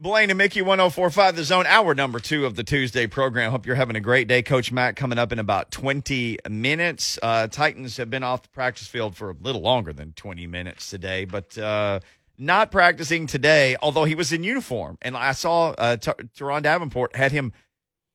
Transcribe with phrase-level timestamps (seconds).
[0.00, 3.50] Blaine and Mickey 1045 The Zone, hour number two of the Tuesday program.
[3.50, 4.42] Hope you're having a great day.
[4.42, 7.18] Coach Mack coming up in about 20 minutes.
[7.20, 10.88] Uh, Titans have been off the practice field for a little longer than 20 minutes
[10.88, 11.98] today, but uh,
[12.38, 14.98] not practicing today, although he was in uniform.
[15.02, 17.52] And I saw uh, T- Turron Davenport had him,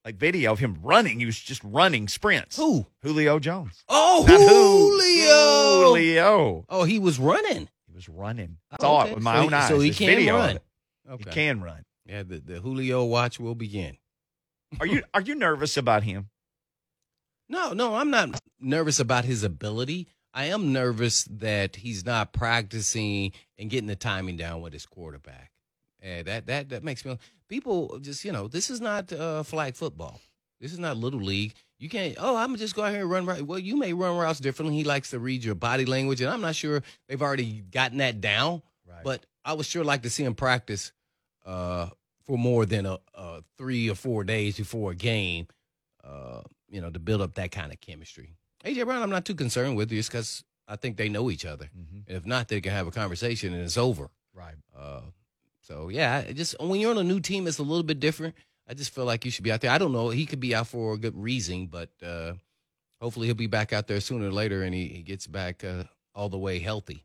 [0.05, 1.20] like, video of him running.
[1.20, 2.55] He was just running sprints.
[2.55, 2.86] Who?
[3.02, 3.84] Julio Jones.
[3.89, 4.47] Oh, Not who.
[4.47, 5.88] Julio.
[5.89, 6.65] Julio.
[6.70, 7.68] Oh, he was running.
[7.88, 8.55] He was running.
[8.71, 9.11] I Oh, saw okay.
[9.11, 9.68] it with my So own he- eyes.
[9.68, 10.59] so he There's can video of run.
[11.05, 11.11] It.
[11.11, 11.29] Okay.
[11.29, 11.83] He can run.
[12.05, 13.97] Yeah, the, the Julio watch will begin.
[14.79, 16.29] Are you are you nervous about him?
[17.47, 20.07] No, no, I'm not nervous about his ability.
[20.33, 25.51] I am nervous that he's not practicing and getting the timing down with his quarterback.
[26.01, 27.17] Yeah, that that that makes me.
[27.47, 30.20] People just you know this is not uh, flag football.
[30.59, 31.54] This is not little league.
[31.78, 32.16] You can't.
[32.17, 33.42] Oh, I'm gonna just go out here and run right.
[33.42, 34.75] Well, you may run routes differently.
[34.75, 38.22] He likes to read your body language, and I'm not sure they've already gotten that
[38.22, 38.64] down.
[38.88, 39.03] Right.
[39.03, 40.92] But I would sure like to see him practice
[41.45, 41.89] uh,
[42.25, 45.48] for more than a, a three or four days before a game.
[46.04, 48.36] Uh, you know, to build up that kind of chemistry.
[48.66, 51.70] AJ Brown, I'm not too concerned with just because I think they know each other.
[51.78, 52.04] Mhm.
[52.08, 54.09] If not, they can have a conversation and it's over.
[54.34, 54.56] Right.
[54.76, 55.02] Uh,
[55.62, 58.36] so yeah, just when you're on a new team, it's a little bit different.
[58.67, 59.72] I just feel like you should be out there.
[59.72, 60.10] I don't know.
[60.10, 62.34] He could be out for a good reason, but uh,
[63.00, 65.84] hopefully he'll be back out there sooner or later, and he, he gets back uh,
[66.16, 67.04] all the way healthy.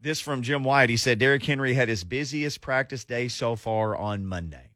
[0.00, 0.90] This from Jim Wyatt.
[0.90, 4.70] He said Derrick Henry had his busiest practice day so far on Monday.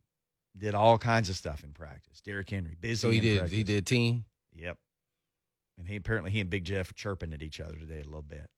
[0.57, 2.21] Did all kinds of stuff in practice.
[2.21, 2.95] Derrick Henry busy.
[2.95, 3.39] So he did.
[3.39, 3.57] practice.
[3.57, 4.25] He did team.
[4.55, 4.77] Yep.
[5.79, 8.23] And he apparently he and Big Jeff are chirping at each other today a little
[8.23, 8.49] bit.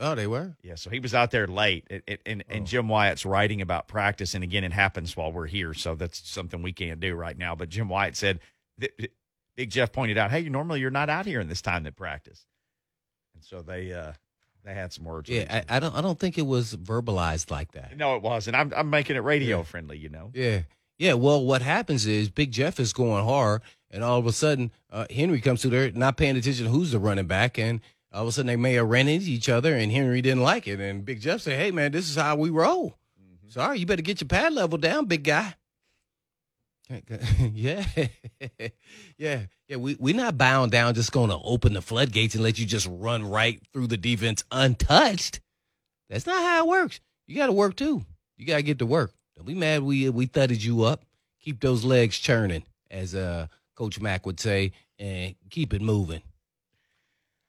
[0.00, 0.56] Oh, they were.
[0.62, 2.66] Yeah, so he was out there late, and, and, and, and Oh.
[2.66, 6.62] Jim Wyatt's writing about practice, and again, it happens while we're here, so that's something
[6.62, 7.54] we can't do right now.
[7.54, 8.40] But Jim Wyatt said,
[9.56, 12.44] Big Jeff pointed out, "Hey, normally you're not out here in this time that practice,"
[13.34, 14.14] and so they uh,
[14.64, 15.28] they had some words.
[15.28, 15.62] Yeah.
[15.68, 15.94] I, I don't.
[15.94, 17.96] I don't think it was verbalized like that.
[17.96, 18.56] no, it wasn't.
[18.56, 19.62] I'm I'm making it radio Yeah.
[19.64, 20.30] friendly, you know.
[20.34, 20.62] Yeah.
[20.98, 21.14] Yeah.
[21.14, 25.06] Well, what happens is Big Jeff is going hard, and all of a sudden, uh,
[25.14, 27.80] Henry comes through there, not paying attention to who's the running back, and
[28.12, 30.66] all of a sudden they may have ran into each other, and Henry didn't like
[30.68, 32.96] it, and Big Jeff said, "Hey, man, this is how we roll.
[33.48, 35.54] Sorry, you better get your pad level down, big guy."
[37.54, 37.84] yeah,
[39.18, 39.76] yeah, yeah.
[39.76, 42.86] We we're not bound down, just going to open the floodgates and let you just
[42.90, 45.40] run right through the defense untouched.
[46.10, 47.00] That's not how it works.
[47.26, 48.04] You got to work too.
[48.36, 49.12] You got to get to work.
[49.36, 51.04] Don't be mad we we thudded you up.
[51.40, 53.46] Keep those legs churning, as uh,
[53.76, 56.22] Coach Mack would say, and keep it moving.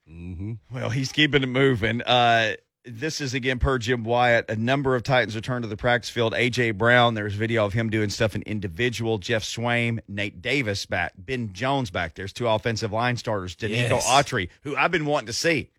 [0.08, 2.02] hmm Well, he's keeping it moving.
[2.02, 4.50] Uh, this is again per Jim Wyatt.
[4.50, 6.34] A number of Titans returned to the practice field.
[6.34, 9.18] AJ Brown, there's video of him doing stuff in individual.
[9.18, 12.16] Geoff Swaim, Nate Davis back, Ben Jones back.
[12.16, 13.56] There's two offensive line starters.
[13.56, 14.08] Denico Yes.
[14.08, 15.70] Autry, who I've been wanting to see.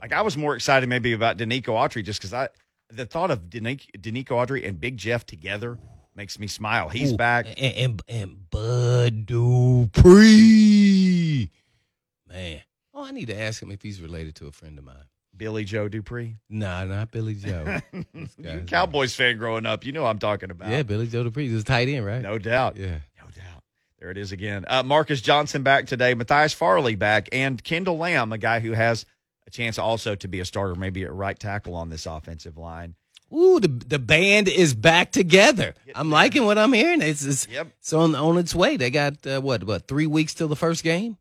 [0.00, 2.48] Like I was more excited maybe about Denico Autry just because I
[2.90, 5.78] the thought of Denico, Denico Autry and Big Jeff together
[6.14, 6.88] makes me smile.
[6.88, 7.46] He's Ooh, back.
[7.46, 9.26] and and, and Bud
[10.44, 11.50] Dupree,
[12.28, 12.60] man.
[12.92, 15.06] Oh, I need to ask him if he's related to a friend of mine.
[15.36, 16.36] Billy Joe Dupree.
[16.48, 17.80] Nah, not Billy Joe.
[18.66, 20.70] Cowboys fan growing up, you know what I'm talking about.
[20.70, 22.22] yeah, Billy Joe Dupree is tight end, right?
[22.22, 22.76] No doubt.
[22.76, 22.98] Yeah.
[23.18, 23.62] No doubt.
[23.98, 24.64] There it is again.
[24.68, 29.06] Uh, Marcus Johnson back today, Matthias Farley back, and Kendall Lamm, a guy who has
[29.46, 32.94] a chance also to be a starter, maybe at right tackle on this offensive line.
[33.34, 35.74] Ooh, the the band is back together.
[35.94, 37.02] I'm liking what I'm hearing.
[37.02, 37.68] It's it's, Yep.
[37.80, 38.76] it's on on its way.
[38.76, 41.16] They got uh, what what three weeks till the first game,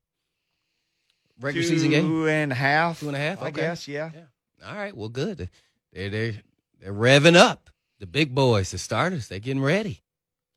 [1.44, 2.08] regular season game.
[2.08, 3.00] Two and a half.
[3.00, 3.62] Two and a half, I okay.
[3.62, 4.10] guess, yeah.
[4.66, 5.50] All right, well, good.
[5.92, 6.34] They're they're
[6.80, 7.70] they're revving up.
[8.00, 10.02] The big boys, the starters, they're getting ready.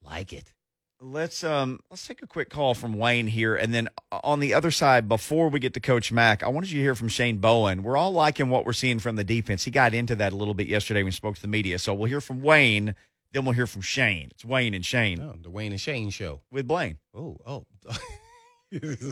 [0.02, 0.52] Like it.
[1.00, 4.70] Let's um let's take a quick call from Wayne here, and then on the other
[4.70, 7.82] side, before we get to Coach Mack, I wanted you to hear from Shane Bowen.
[7.82, 9.64] We're all liking what we're seeing from the defense.
[9.64, 11.78] He got into that a little bit yesterday when he spoke to the media.
[11.78, 12.94] So we'll hear from Wayne,
[13.32, 14.28] then we'll hear from Shane.
[14.30, 16.40] It's Wayne and Shane Oh, the Wayne and Shane show.
[16.50, 16.96] with Blaine.
[17.14, 17.66] Oh, oh.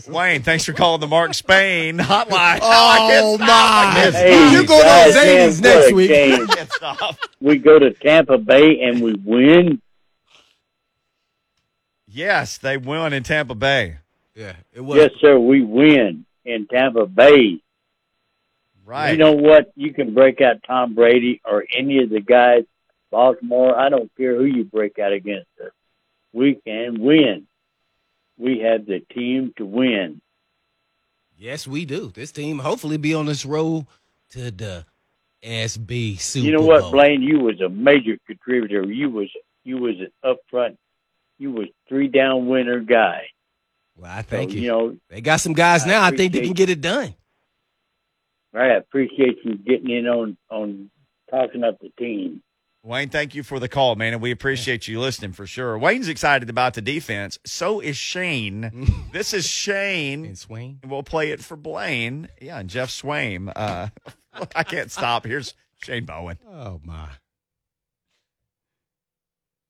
[0.09, 2.59] Wayne, thanks for calling the Mark Spain hotline.
[2.63, 4.11] Oh, my.
[4.13, 6.09] Hey, You go to guys, Zany's next week.
[6.11, 6.47] game.
[6.49, 7.17] Can't stop.
[7.41, 9.81] we go to Tampa Bay and we win.
[12.09, 13.99] Yes, they won in Tampa Bay.
[14.35, 14.97] Yeah, it was.
[14.99, 17.61] Yes, sir, we win in Tampa Bay.
[18.85, 19.13] Right.
[19.13, 19.73] You know what?
[19.77, 22.65] You can break out Tom Brady or any of the guys,
[23.11, 23.77] Baltimore.
[23.79, 25.71] I don't care who you break out against us.
[26.33, 27.47] We can win.
[28.37, 30.21] We have the team to win.
[31.39, 32.11] Yes, we do.
[32.15, 33.87] This team hopefully be on this road
[34.31, 34.85] to the
[35.43, 36.93] SB Super you know what, Bowl.
[36.93, 37.23] Blaine?
[37.23, 38.83] You was a major contributor.
[38.91, 39.29] You was
[39.65, 40.79] you was an up front.
[41.39, 43.27] You was three down winner guy.
[43.97, 44.61] Well, I So, thank you.
[44.63, 46.03] you know, They got some guys I now.
[46.05, 47.15] I think they can get it done.
[48.55, 50.91] I appreciate you getting in on on
[51.31, 52.43] talking up the team.
[52.87, 55.79] Wayne, thank you for the call, man, and we appreciate you listening for sure.
[55.79, 57.39] Wayne's excited about the defense.
[57.47, 59.07] So is Shane.
[59.13, 60.27] this is Shane.
[60.27, 60.81] And Swain.
[60.87, 62.29] We'll play it for Blaine.
[62.43, 63.51] Yeah, and Geoff Swaim.
[63.57, 63.89] Uh,
[64.55, 65.25] I can't stop.
[65.25, 66.39] Here's Shane Bowen.
[66.47, 67.09] Oh my.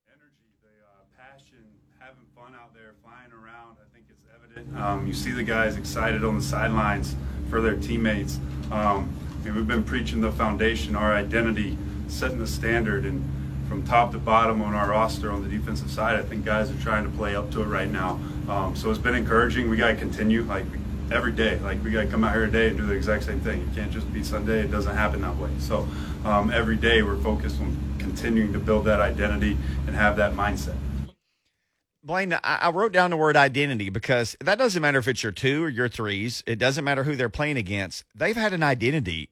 [0.09, 1.65] energy, the uh, passion,
[2.01, 3.77] having fun out there, flying around.
[3.81, 4.77] I think it's evident.
[4.77, 7.15] Um, you see the guys excited on the sidelines
[7.49, 8.41] for their teammates.
[8.73, 9.15] Um,
[9.45, 11.79] and we've been preaching the foundation, our identity,
[12.09, 13.25] setting the standard, and
[13.69, 16.81] from top to bottom on our roster on the defensive side, I think guys are
[16.83, 18.21] trying to play up to it right now.
[18.49, 19.71] Um, so it's been encouraging.
[19.71, 20.67] We got to continue like
[21.11, 21.59] every day.
[21.59, 23.63] Like we got to come out here today and do the exact same thing.
[23.63, 24.61] It can't just be Sunday.
[24.61, 25.51] It doesn't happen that way.
[25.59, 25.89] So
[26.25, 30.77] um, every day we're focused on continuing to build that identity and have that mindset.
[32.03, 35.33] Blaine, I, I wrote down the word identity because that doesn't matter if it's your
[35.33, 36.43] two or your threes.
[36.47, 38.05] It doesn't matter who they're playing against.
[38.15, 39.31] They've had an identity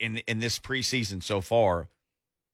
[0.00, 1.88] in in this preseason so far.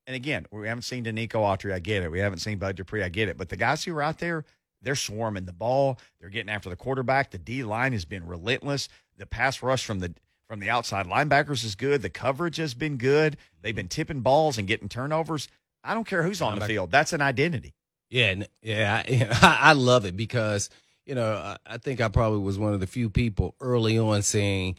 [0.07, 1.73] And again, we haven't seen Denico Autry.
[1.73, 2.11] I get it.
[2.11, 3.03] We haven't seen Bud Dupree.
[3.03, 3.37] I get it.
[3.37, 4.45] But the guys who are out there,
[4.81, 5.99] they're swarming the ball.
[6.19, 7.31] They're getting after the quarterback.
[7.31, 8.89] The D line has been relentless.
[9.19, 10.15] The pass rush from the
[10.49, 12.01] from the outside linebackers is good.
[12.01, 13.37] The coverage has been good.
[13.61, 15.49] They've been tipping balls and getting turnovers.
[15.85, 16.91] I don't care who's on the field.
[16.91, 17.75] That's an identity.
[18.11, 19.03] Yeah, yeah,
[19.43, 20.71] I, I love it because
[21.05, 24.23] you know I, I think I probably was one of the few people early on
[24.23, 24.77] saying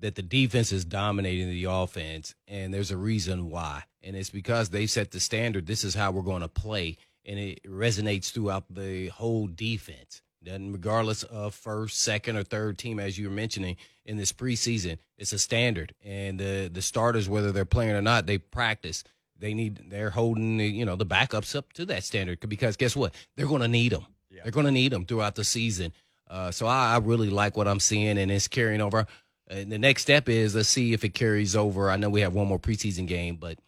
[0.00, 4.70] that the defense is dominating the offense, and there's a reason why, and it's because
[4.70, 5.66] they set the standard.
[5.66, 10.22] This is how we're going to play, and it resonates throughout the whole defense.
[10.42, 13.76] Then, regardless of first, second, or third team, as you were mentioning
[14.06, 18.26] in this preseason, it's a standard, and the the starters, whether they're playing or not,
[18.26, 19.04] they practice.
[19.38, 22.94] They need they're holding the, you know the backups up to that standard because guess
[22.96, 23.14] what?
[23.36, 24.42] They're going to need them Yeah.
[24.42, 25.92] they're going to need them throughout the season.
[26.28, 29.06] Uh, so I, I really like what i'm seeing and it's carrying over
[29.50, 32.34] and the next step is let's see if it carries over i know we have
[32.34, 33.58] one more preseason game but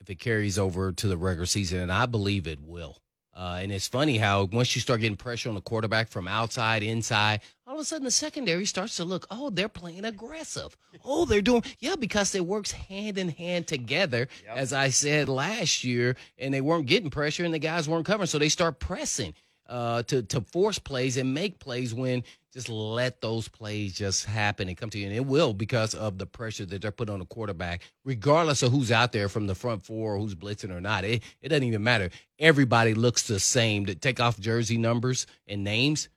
[0.00, 2.98] if it carries over to the regular season and i believe it will
[3.36, 6.84] uh, and it's funny how once you start getting pressure on the quarterback from outside,
[6.84, 10.76] inside, all of a sudden the secondary starts to look, oh, they're playing aggressive.
[11.04, 14.56] Oh, they're doing, yeah, because it works hand in hand together, Yep.
[14.56, 18.28] as I said last year, and they weren't getting pressure and the guys weren't covering.
[18.28, 19.34] So they start pressing
[19.68, 22.22] uh, to, to force plays and make plays when
[22.52, 25.06] just let those plays just happen and come to you.
[25.06, 28.70] And it will because of the pressure that they're putting on the quarterback, regardless of
[28.70, 31.04] who's out there from the front four or who's blitzing or not.
[31.04, 32.10] It, it doesn't even matter.
[32.38, 33.86] Everybody looks the same.
[33.86, 36.08] To take off jersey numbers and names,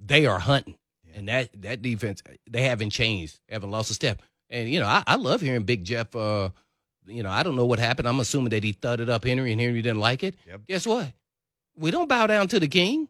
[0.00, 0.76] they are hunting.
[1.14, 4.20] And that, that defense, they haven't changed, they haven't lost a step.
[4.50, 6.14] And, you know, I, I love hearing Big Jeff.
[6.16, 6.50] Uh,
[7.06, 8.08] you know, I don't know what happened.
[8.08, 10.34] I'm assuming that he thudded up Henry and Henry didn't like it.
[10.46, 10.60] Yep.
[10.66, 11.12] Guess what?
[11.78, 13.08] We don't bow down to the king.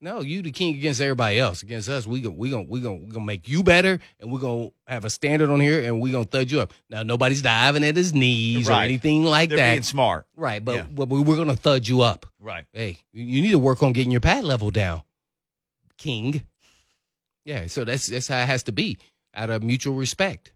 [0.00, 1.62] No, you the king against everybody else.
[1.64, 4.38] Against us, we go, we gonna we gonna we gonna make you better, and we're
[4.38, 6.72] gonna have a standard on here, and we're gonna thud you up.
[6.88, 9.72] Now nobody's diving at his knees or anything like They're that.
[9.72, 10.26] being smart.
[10.36, 10.82] right, but, Yeah.
[10.88, 12.26] but we- we're gonna thud you up.
[12.38, 12.64] Right.
[12.72, 15.02] Hey, you- need to work on getting your pad level down,
[15.96, 16.44] king.
[17.44, 18.98] Yeah, so that's that's how it has to be
[19.34, 20.52] out of mutual respect.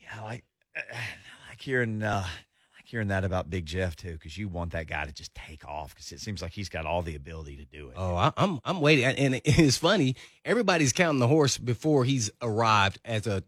[0.00, 0.44] Yeah, I like
[0.76, 0.80] I
[1.50, 2.26] like hearing uh,
[2.88, 5.94] hearing that about Big Jeff too, because you want that guy to just take off
[5.94, 7.94] because it seems like he's got all the ability to do it.
[7.96, 10.16] Oh, I, I'm I'm waiting, and it's funny.
[10.44, 13.44] Everybody's counting the horse before he's arrived as a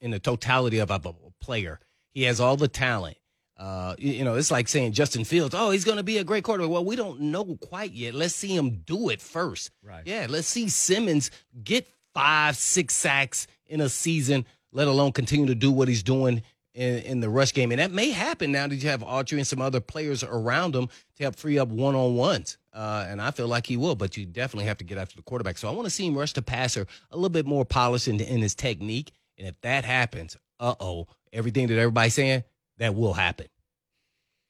[0.00, 1.00] in the totality of a,
[1.40, 1.78] player.
[2.12, 3.16] He has all the talent.
[3.56, 5.54] Uh, you, you know, it's like saying Justin Fields.
[5.56, 6.70] Oh, he's going to be a great quarterback.
[6.70, 8.14] Well, we don't know quite yet.
[8.14, 9.70] Let's see him do it first.
[9.82, 10.02] Right.
[10.04, 10.26] Yeah.
[10.28, 11.30] Let's see Simmons
[11.62, 14.44] get five, six sacks in a season.
[14.72, 16.42] Let alone continue to do what he's doing
[16.80, 17.72] in, in the rush game.
[17.72, 20.88] And that may happen now that you have Autry and some other players around him
[21.16, 22.56] to help free up one on ones.
[22.72, 25.22] Uh, and I feel like he will, but you definitely have to get after the
[25.22, 25.58] quarterback.
[25.58, 28.18] So I want to see him rush the passer a little bit more polished in,
[28.18, 29.12] in his technique.
[29.36, 32.44] And if that happens, uh oh, everything that everybody's saying,
[32.78, 33.46] that will happen.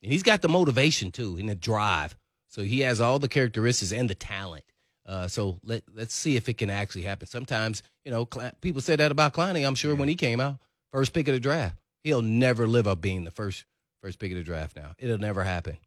[0.01, 2.17] And he's got the motivation too and the drive.
[2.47, 4.65] So he has all the characteristics and the talent.
[5.05, 7.27] Uh, so let let's see if it can actually happen.
[7.27, 9.67] Sometimes you know Cl- people said that about Clowney.
[9.67, 10.59] I'm sure when he came out,
[10.93, 13.65] first pick of the draft, he'll never live up being the first
[14.03, 14.77] first pick of the draft.
[14.77, 15.79] Now it'll never happen.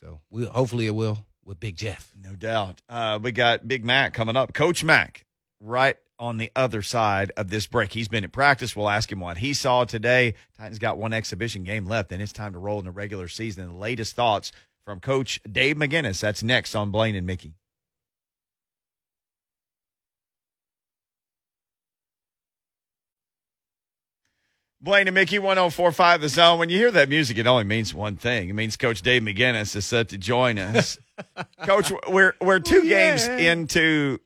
[0.00, 2.12] So we'll hopefully it will with Big Jeff.
[2.20, 2.82] No doubt.
[2.88, 4.52] Uh, we got Big Mac coming up.
[4.52, 5.24] Coach Mac,
[5.60, 7.92] right on the other side of this break.
[7.92, 8.76] He's been at practice.
[8.76, 10.34] We'll ask him what he saw today.
[10.56, 13.66] Titans got one exhibition game left, and it's time to roll in the regular season.
[13.68, 14.52] The latest thoughts
[14.84, 16.20] from Coach Dave McGinnis.
[16.20, 17.54] That's next on Blaine and Mickey.
[24.82, 26.58] Blaine and Mickey, 1045 The Zone.
[26.58, 28.48] When you hear that music, it only means one thing.
[28.48, 30.98] It means Coach Dave McGinnis is set to join us.
[31.62, 34.18] Coach, we're we're two oh, games into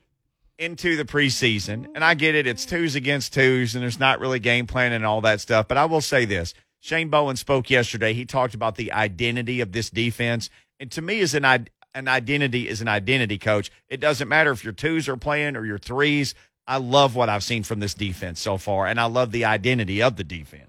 [0.57, 2.47] into the preseason, and I get it.
[2.47, 5.67] It's twos against twos, and there's not really game planning and all that stuff.
[5.67, 8.13] But I will say this: Shane Bowen spoke yesterday.
[8.13, 10.49] He talked about the identity of this defense,
[10.79, 11.45] and to me, is an
[11.93, 13.69] an identity is an identity, coach.
[13.89, 16.33] It doesn't matter if your twos are playing or your threes.
[16.67, 20.01] I love what I've seen from this defense so far, and I love the identity
[20.01, 20.63] of the defense.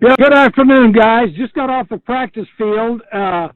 [0.00, 1.28] Yeah, good afternoon, guys.
[1.36, 3.02] Just got off the practice field.
[3.12, 3.48] Uh,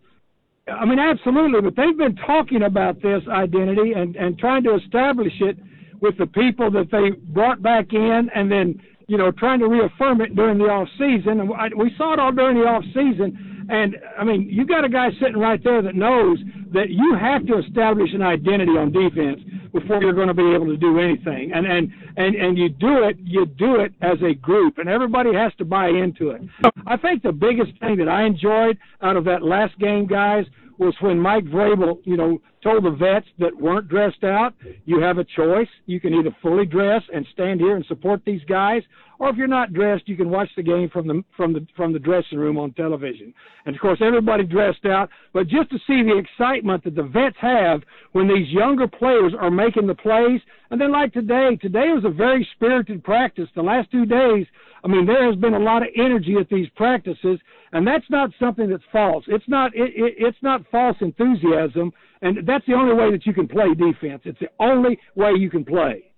[0.66, 5.32] I mean, absolutely, but they've been talking about this identity and, and trying to establish
[5.40, 5.56] it
[6.00, 10.20] with the people that they brought back in and then, you know, trying to reaffirm
[10.20, 11.40] it during the off season.
[11.40, 13.66] And we saw it all during the off season.
[13.70, 16.38] And I mean, you got a guy sitting right there that knows
[16.72, 19.40] that you have to establish an identity on defense
[19.74, 21.52] before you're going to be able to do anything.
[21.52, 25.34] And and and and you do it, you do it as a group, and everybody
[25.34, 26.42] has to buy into it.
[26.86, 30.46] I think the biggest thing that I enjoyed out of that last game, guys,
[30.78, 34.54] was when Mike Vrabel, you know, told the vets that weren't dressed out,
[34.86, 35.68] you have a choice.
[35.86, 38.82] You can either fully dress and stand here and support these guys,
[39.20, 41.92] or if you're not dressed, you can watch the game from the from the from
[41.92, 43.32] the dressing room on television.
[43.64, 47.36] And of course, everybody dressed out, but just to see the excitement that the vets
[47.40, 50.40] have when these younger players are making the plays,
[50.70, 53.48] and then like today, today was a very spirited practice.
[53.54, 54.46] The last two days,
[54.82, 57.38] I mean, there has been a lot of energy at these practices,
[57.72, 59.24] and that's not something that's false.
[59.28, 61.92] It's not it, it, it's not false enthusiasm,
[62.24, 64.22] and that's the only way that you can play defense.
[64.24, 66.10] It's the only way you can play.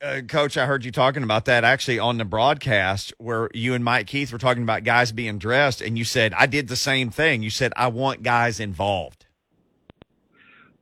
[0.00, 3.84] Uh, Coach, I heard you talking about that actually on the broadcast where you and
[3.84, 7.10] Mike Keith were talking about guys being dressed, and you said, I did the same
[7.10, 7.42] thing.
[7.42, 9.26] You said, I want guys involved.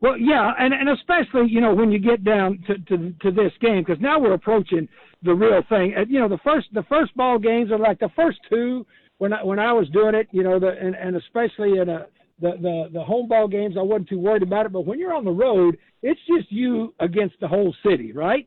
[0.02, 3.52] Well, yeah, and, and especially, you know, when you get down to, to, to this
[3.62, 4.86] game, because now we're approaching
[5.22, 5.94] the real thing.
[5.96, 8.84] And, you know, the first the first ball games are like the first two
[9.16, 12.06] when I, when I was doing it, you know, the, and, and especially in a,
[12.40, 14.72] the, the, the home ball games, I wasn't too worried about it.
[14.72, 18.46] But when you're on the road, it's just you against the whole city, right?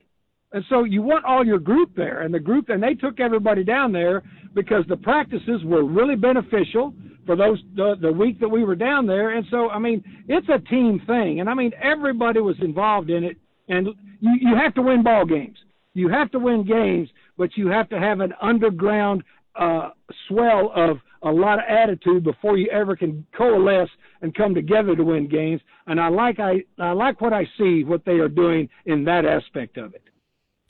[0.53, 3.63] And so you want all your group there, and the group, and they took everybody
[3.63, 6.94] down there because the practices were really beneficial
[7.25, 9.32] for those the, the week that we were down there.
[9.32, 13.24] And so, I mean, it's a team thing, and I mean, everybody was involved in
[13.24, 13.38] it.
[13.70, 13.88] And
[14.22, 15.58] you, you have to win ball games.
[15.94, 19.24] You have to win games, but you have to have an underground
[19.60, 19.89] uh,
[20.27, 23.89] swell of a lot of attitude before you ever can coalesce
[24.21, 25.62] and come together to win games.
[25.88, 29.25] And I like I I like what I see what they are doing in that
[29.25, 30.03] aspect of it.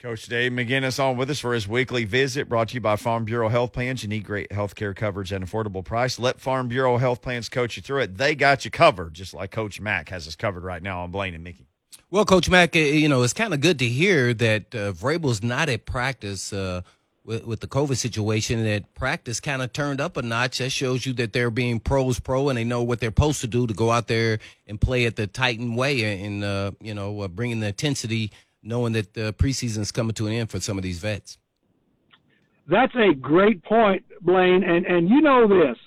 [0.00, 3.24] Coach Dave McGinnis on with us for his weekly visit brought to you by Farm
[3.24, 4.04] Bureau Health Plans.
[4.04, 6.20] You need great health care coverage at an affordable price.
[6.20, 8.16] Let Farm Bureau Health Plans coach you through it.
[8.16, 11.34] They got you covered, just like Coach Mack has us covered right now on Blaine
[11.34, 11.66] and Mickey.
[12.10, 15.42] Well, Coach Mack, eh, you know, it's kind of good to hear that uh, Vrabel's
[15.42, 16.82] not at practice uh,
[17.28, 20.58] with, with the COVID situation, that practice kind of turned up a notch.
[20.58, 23.46] That shows you that they're being pros pro and they know what they're supposed to
[23.46, 27.20] do to go out there and play at the Titan way and, uh, you know,
[27.20, 28.32] uh, bringing the intensity–
[28.62, 31.38] knowing that the preseason is coming to an end for some of these vets?
[32.68, 35.78] That's a great point, Blaine, and and you know this,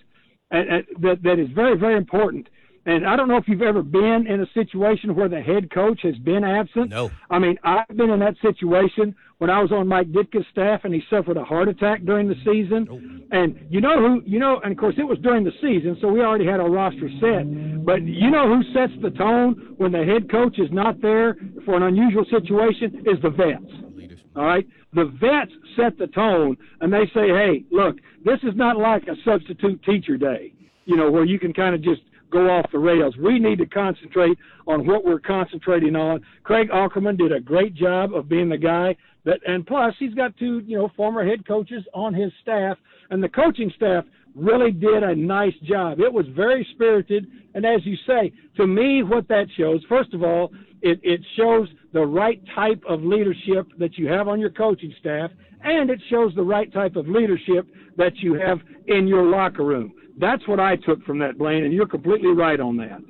[0.49, 2.47] and, and that that is very very important.
[2.83, 6.01] And I don't know if you've ever been in a situation where the head coach
[6.01, 6.89] has been absent.
[6.89, 7.11] No.
[7.29, 10.93] I mean, I've been in that situation when I was on Mike Ditka's staff and
[10.93, 12.87] he suffered a heart attack during the season.
[12.87, 13.35] Oh.
[13.35, 16.09] And you know who, you know, and of course it was during the season, so
[16.09, 17.83] we already had our roster set.
[17.83, 21.75] But you know who sets the tone when the head coach is not there for
[21.75, 24.19] an unusual situation is the vets.
[24.35, 24.67] All right?
[24.93, 29.15] The vets set the tone and they say, hey, look, this is not like a
[29.25, 30.53] substitute teacher day,
[30.85, 33.15] you know, where you can kind of just go off the rails.
[33.17, 36.21] We need to concentrate on what we're concentrating on.
[36.43, 38.95] Craig Aukerman did a great job of being the guy
[39.25, 42.77] that, and plus he's got two, you know, former head coaches on his staff,
[43.09, 45.99] and the coaching staff really did a nice job.
[45.99, 50.23] It was very spirited, and as you say, to me, what that shows, first of
[50.23, 54.93] all, it, it shows the right type of leadership that you have on your coaching
[54.99, 55.29] staff,
[55.63, 59.93] and it shows the right type of leadership that you have in your locker room.
[60.17, 63.01] That's what I took from that, Blaine, and you're completely right on that.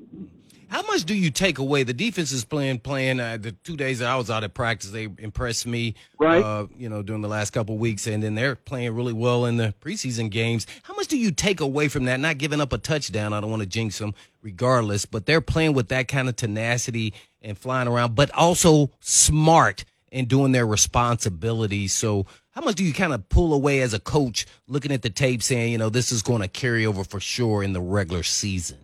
[0.71, 1.83] How much do you take away?
[1.83, 3.19] The defense is playing, playing.
[3.19, 5.95] Uh, the two days that I was out at practice, they impressed me.
[6.17, 6.41] Right.
[6.41, 9.57] Uh, you know, during the last couple weeks, and then they're playing really well in
[9.57, 10.65] the preseason games.
[10.83, 12.21] How much do you take away from that?
[12.21, 13.33] Not giving up a touchdown.
[13.33, 15.05] I don't want to jinx them, regardless.
[15.05, 20.27] But they're playing with that kind of tenacity and flying around, but also smart and
[20.27, 21.93] doing their responsibilities.
[21.93, 25.09] So, how much do you kind of pull away as a coach, looking at the
[25.09, 28.23] tape, saying, you know, this is going to carry over for sure in the regular
[28.23, 28.77] season?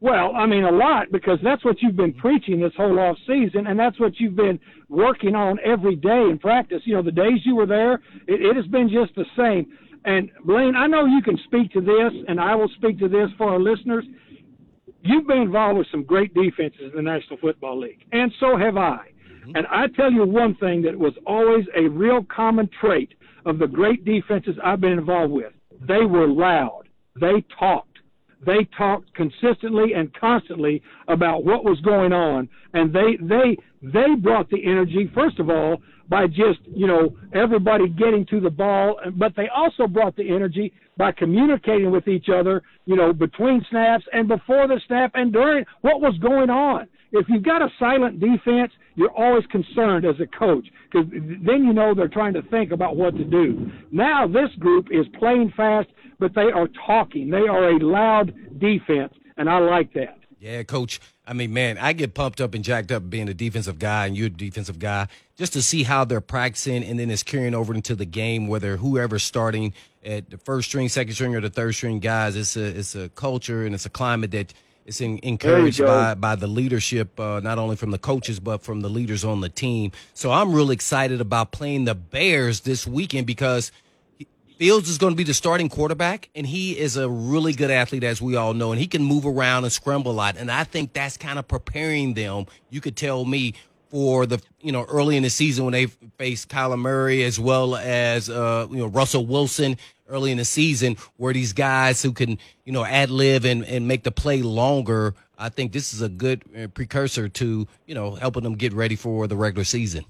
[0.00, 3.66] Well, I mean, a lot because that's what you've been preaching this whole off season,
[3.66, 6.82] and that's what you've been working on every day in practice.
[6.84, 7.94] You know, the days you were there,
[8.26, 9.72] it, it has been just the same.
[10.04, 13.28] And Blaine, I know you can speak to this, and I will speak to this
[13.36, 14.04] for our listeners.
[15.02, 18.76] You've been involved with some great defenses in the National Football League, and so have
[18.76, 19.10] I.
[19.48, 19.56] Mm-hmm.
[19.56, 23.14] And I tell you one thing that was always a real common trait
[23.46, 25.52] of the great defenses I've been involved with.
[25.80, 26.88] They were loud.
[27.20, 27.86] They talked.
[28.44, 34.48] They talked consistently and constantly about what was going on, and they they they brought
[34.50, 39.34] the energy first of all by just you know everybody getting to the ball, but
[39.34, 44.28] they also brought the energy by communicating with each other, you know, between snaps and
[44.28, 46.88] before the snap and during what was going on.
[47.12, 51.72] If you've got a silent defense, you're always concerned as a coach because then you
[51.72, 53.70] know they're trying to think about what to do.
[53.90, 55.88] Now this group is playing fast,
[56.18, 57.30] but they are talking.
[57.30, 60.18] They are a loud defense, and I like that.
[60.40, 61.00] Yeah, coach.
[61.26, 64.16] I mean, man, I get pumped up and jacked up being a defensive guy and
[64.16, 67.74] you're a defensive guy just to see how they're practicing and then it's carrying over
[67.74, 69.74] into the game, whether whoever's starting
[70.04, 72.36] at the first string, second string, or the third string guys.
[72.36, 74.54] It's a it's a culture and it's a climate that
[74.88, 78.80] it's in, encouraged by by the leadership, uh, not only from the coaches but from
[78.80, 79.92] the leaders on the team.
[80.14, 83.70] So I'm really excited about playing the Bears this weekend because
[84.58, 88.02] Fields is going to be the starting quarterback, and he is a really good athlete,
[88.02, 90.36] as we all know, and he can move around and scramble a lot.
[90.36, 92.46] And I think that's kind of preparing them.
[92.68, 93.54] You could tell me
[93.90, 97.76] for the you know early in the season when they faced Kyler Murray as well
[97.76, 99.76] as uh, you know Russell Wilson
[100.08, 103.86] early in the season, where these guys who can you know ad lib and, and
[103.86, 105.14] make the play longer.
[105.38, 108.96] I think this is a good uh, precursor to you know helping them get ready
[108.96, 110.04] for the regular season.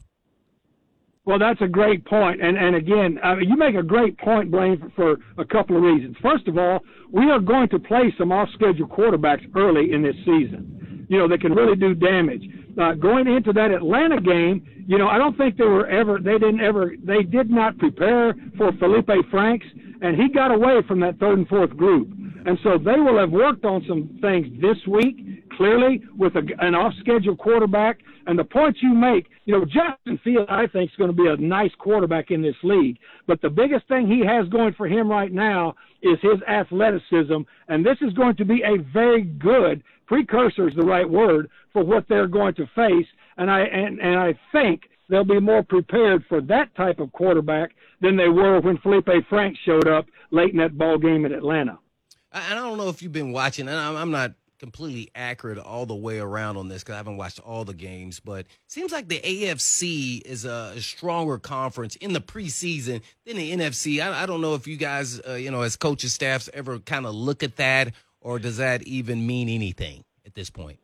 [1.29, 2.41] Well, that's a great point.
[2.41, 5.77] and and again, I mean, you make a great point, Blaine, for, for a couple
[5.77, 6.17] of reasons.
[6.23, 6.81] First of all,
[7.13, 11.07] we are going to play some off-schedule quarterbacks early in this season.
[11.11, 12.45] You know, that can really do damage.
[12.81, 16.39] Uh, going into that Atlanta game, you know, I don't think they were ever, they
[16.39, 19.67] didn't ever, they did not prepare for Felipe Franks,
[20.01, 22.09] and he got away from that third and fourth group.
[22.47, 26.75] And so they will have worked on some things this week, clearly, with a, an
[26.75, 27.99] off schedule quarterback.
[28.27, 31.29] And the points you make, you know, Justin Field, I think, is going to be
[31.29, 32.99] a nice quarterback in this league.
[33.27, 37.41] But the biggest thing he has going for him right now is his athleticism.
[37.69, 41.85] And this is going to be a very good precursor, is the right word, for
[41.85, 43.07] what they're going to face.
[43.37, 47.71] And I, and, and I think they'll be more prepared for that type of quarterback
[48.01, 51.79] than they were when Felipe Franks showed up late in that ball game at Atlanta.
[52.33, 55.95] And I don't know if you've been watching, and I'm not completely accurate all the
[55.95, 59.21] way around on this because I haven't watched all the games, but seems like the
[59.21, 64.05] AFC is a stronger conference in the preseason than the NFC.
[64.05, 67.07] I, I don't know if you guys, uh, you know, as coaches, staffs ever kind
[67.07, 70.79] of look at that, or does that even mean anything at this point?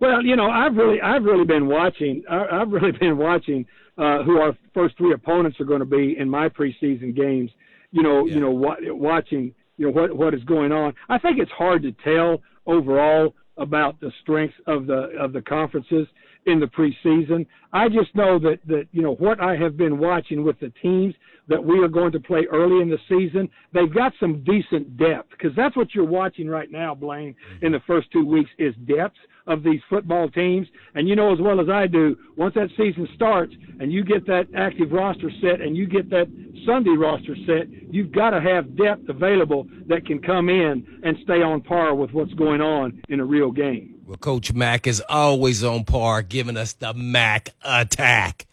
[0.00, 2.22] Well, you know, I've really, I've really been watching.
[2.30, 3.64] I've really been watching
[3.98, 7.50] uh, who our first three opponents are going to be in my preseason games.
[7.92, 8.34] You know, yeah.
[8.34, 10.94] you know, watching you know what what is going on.
[11.08, 16.06] I think it's hard to tell overall about the strength of the of the conferences
[16.46, 17.46] in the preseason.
[17.72, 21.14] I just know that that you know what I have been watching with the teams
[21.48, 23.48] that we are going to play early in the season.
[23.72, 27.34] They've got some decent depth because that's what you're watching right now, Blaine.
[27.62, 30.66] In the first two weeks is depth of these football teams.
[30.94, 34.26] And you know as well as I do, once that season starts and you get
[34.26, 36.28] that active roster set and you get that
[36.64, 41.42] Sunday roster set, you've got to have depth available that can come in and stay
[41.42, 43.94] on par with what's going on in a real game.
[44.06, 48.46] Well, Coach Mack is always on par, giving us the Mac attack.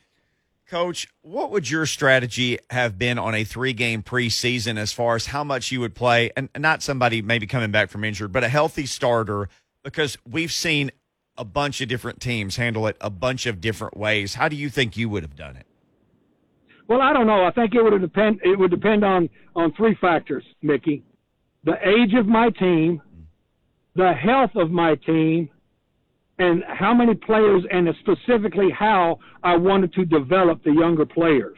[0.67, 5.27] Coach, what would your strategy have been on a three game preseason as far as
[5.27, 6.31] how much you would play?
[6.35, 9.49] And not somebody maybe coming back from injured, but a healthy starter,
[9.83, 10.91] because we've seen
[11.37, 14.35] a bunch of different teams handle it a bunch of different ways.
[14.35, 15.65] How do you think you would have done it?
[16.87, 17.43] Well, I don't know.
[17.45, 18.41] I think it would depend.
[18.43, 21.03] It would depend on on three factors, Mickey:
[21.63, 23.01] the age of my team,
[23.95, 25.49] the health of my team,
[26.39, 31.57] and how many players and specifically how I wanted to develop the younger players.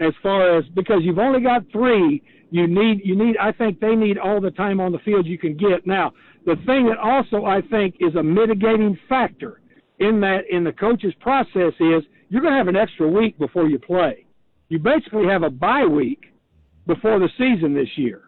[0.00, 3.94] As far as because you've only got three, you need you need I think they
[3.94, 5.86] need all the time on the field you can get.
[5.86, 6.12] Now,
[6.44, 9.60] the thing that also I think is a mitigating factor
[9.98, 13.68] in that in the coach's process is you're going to have an extra week before
[13.68, 14.26] you play.
[14.68, 16.24] You basically have a bye week
[16.86, 18.22] before the season this year.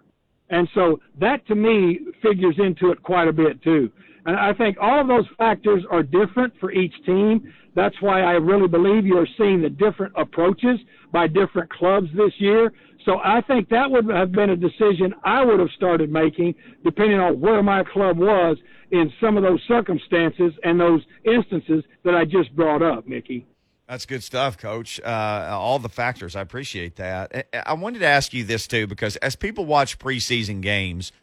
[0.50, 3.90] And so that to me figures into it quite a bit too.
[4.27, 7.53] And I think all of those factors are different for each team.
[7.74, 10.79] That's why I really believe you're seeing the different approaches
[11.12, 12.72] by different clubs this year.
[13.04, 17.20] So I think that would have been a decision I would have started making depending
[17.20, 18.56] on where my club was
[18.90, 23.46] in some of those circumstances and those instances that I just brought up, Mickey.
[23.88, 24.98] That's good stuff, Coach.
[25.00, 26.34] Uh, all the factors.
[26.34, 27.48] I appreciate that.
[27.66, 31.12] I wanted to ask you this, too, because as people watch preseason games–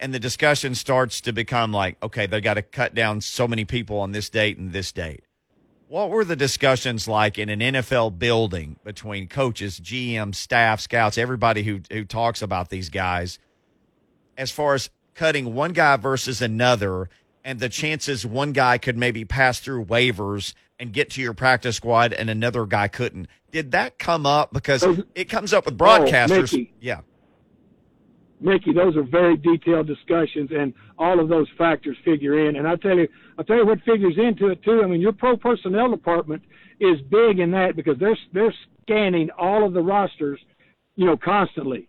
[0.00, 3.64] and the discussion starts to become like, okay, they got to cut down so many
[3.64, 5.24] people on this date and this date.
[5.88, 11.62] What were the discussions like in an NFL building between coaches, GM, staff, scouts, everybody
[11.62, 13.38] who who talks about these guys,
[14.36, 17.08] as far as cutting one guy versus another,
[17.42, 21.76] and the chances one guy could maybe pass through waivers and get to your practice
[21.76, 23.26] squad, and another guy couldn't?
[23.50, 24.52] Did that come up?
[24.52, 26.52] Because it comes up with broadcasters.
[26.52, 26.74] Oh, Mickey.
[26.80, 27.00] yeah.
[28.40, 32.56] Mickey, those are very detailed discussions, and all of those factors figure in.
[32.56, 34.82] And I tell you, I tell you what figures into it too.
[34.82, 36.42] I mean, your pro personnel department
[36.80, 40.40] is big in that because they're they're scanning all of the rosters,
[40.96, 41.88] you know, constantly,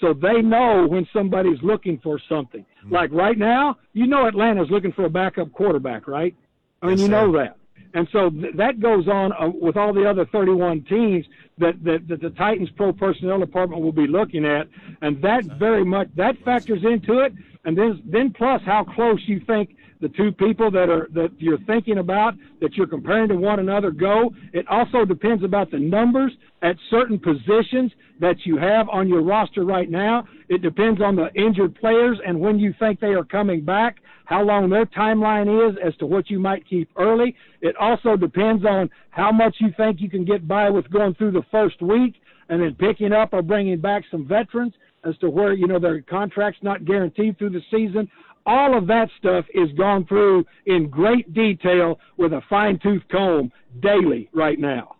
[0.00, 2.64] so they know when somebody's looking for something.
[2.84, 2.94] Mm-hmm.
[2.94, 6.34] Like right now, you know, Atlanta's looking for a backup quarterback, right?
[6.82, 7.38] I mean, Yes, you know sir.
[7.38, 7.56] that.
[7.94, 11.26] And so th- that goes on uh, with all the other 31 teams
[11.58, 14.68] that, that, that the Titans pro personnel department will be looking at.
[15.02, 17.32] And that very much, that factors into it.
[17.64, 21.58] And then, then plus how close you think the two people that are, that you're
[21.60, 24.32] thinking about, that you're comparing to one another go.
[24.52, 29.64] It also depends about the numbers at certain positions that you have on your roster
[29.64, 30.26] right now.
[30.48, 33.96] It depends on the injured players and when you think they are coming back
[34.30, 37.34] how long their timeline is as to what you might keep early.
[37.60, 41.32] It also depends on how much you think you can get by with going through
[41.32, 42.14] the first week
[42.48, 44.72] and then picking up or bringing back some veterans
[45.04, 48.08] as to where, you know, their contract's not guaranteed through the season.
[48.46, 53.50] All of that stuff is gone through in great detail with a fine tooth comb
[53.82, 54.94] daily right now.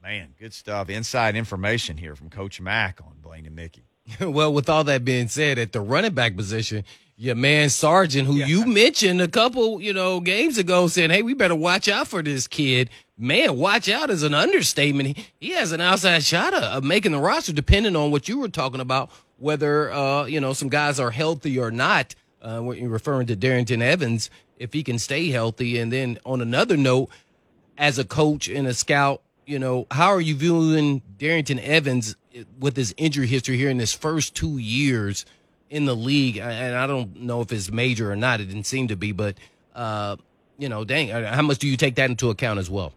[0.00, 0.88] Man, good stuff.
[0.88, 3.82] Inside information here from Coach Mack on Blaine and Mickey.
[4.20, 6.84] well, with all that being said, at the running back position,
[7.16, 11.34] your man Sargent, who you mentioned a couple, you know, games ago, saying, "Hey, we
[11.34, 15.16] better watch out for this kid." Man, watch out is an understatement.
[15.40, 18.48] He, has an outside shot of, of making the roster, depending on what you were
[18.48, 22.14] talking about, whether uh, you know some guys are healthy or not.
[22.42, 26.42] Uh, when you're referring to Darrynton Evans, if he can stay healthy, and then on
[26.42, 27.08] another note,
[27.78, 32.14] as a coach and a scout, you know, how are you viewing Darrynton Evans
[32.60, 35.24] with his injury history here in his first two years
[35.70, 36.36] in the league?
[36.36, 38.40] And I don't know if it's major or not.
[38.40, 39.36] It didn't seem to be, but,
[39.74, 40.16] uh,
[40.58, 42.92] you know, dang, uh, how much do you take that into account as well?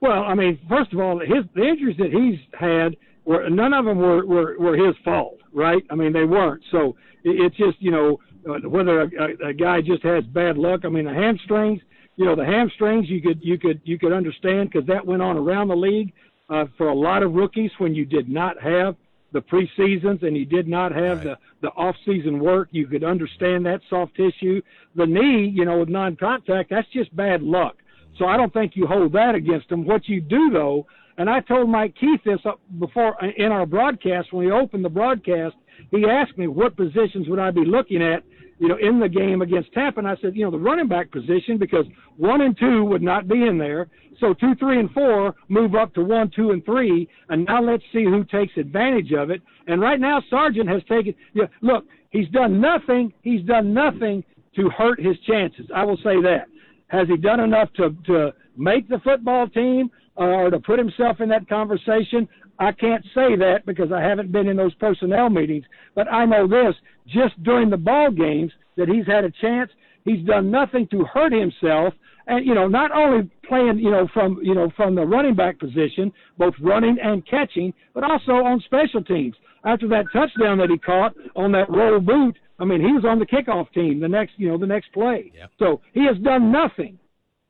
[0.00, 3.84] Well, I mean, first of all, his the injuries that he's had were none of
[3.84, 5.82] them were were, were his fault, right?
[5.90, 6.62] I mean, they weren't.
[6.70, 10.56] So it, it's just you know uh, whether a, a, a guy just has bad
[10.56, 10.80] luck.
[10.84, 11.82] I mean, the hamstrings,
[12.16, 15.36] you know, the hamstrings you could you could you could understand because that went on
[15.36, 16.12] around the league
[16.48, 18.96] uh, for a lot of rookies when you did not have
[19.32, 21.24] the preseasons and you did not have Right.
[21.24, 22.68] the the off season work.
[22.70, 24.62] You could understand that soft tissue.
[24.94, 27.76] The knee, you know, with non contact, that's just bad luck.
[28.18, 29.84] So I don't think you hold that against him.
[29.84, 30.86] What you do though,
[31.18, 34.90] and I told Mike Keith this up before in our broadcast when we opened the
[34.90, 35.54] broadcast.
[35.90, 38.22] He asked me what positions would I be looking at,
[38.60, 41.10] you know, in the game against Tampa, and I said, you know, the running back
[41.10, 41.86] position because
[42.18, 43.88] one and two would not be in there.
[44.20, 47.82] So two, three, and four move up to one, two, and three, and now let's
[47.90, 49.40] see who takes advantage of it.
[49.66, 51.14] And right now, Sargent has taken.
[51.32, 53.14] Yeah, look, he's done nothing.
[53.22, 54.22] He's done nothing
[54.56, 55.66] to hurt his chances.
[55.74, 56.44] I will say that.
[56.88, 61.20] Has he done enough to to make the football team uh, or to put himself
[61.20, 62.28] in that conversation?
[62.60, 66.46] I can't say that because I haven't been in those personnel meetings, but I know
[66.46, 66.74] this
[67.06, 69.70] just during the ball games that he's had a chance.
[70.04, 71.94] He's done nothing to hurt himself,
[72.26, 75.58] and you know, not only playing, you know, from you know from the running back
[75.58, 79.34] position, both running and catching, but also on special teams.
[79.64, 83.18] After that touchdown that he caught on that roll boot, I mean, he was on
[83.18, 85.32] the kickoff team the next, you know, the next play.
[85.34, 85.50] Yep.
[85.58, 86.98] So he has done nothing,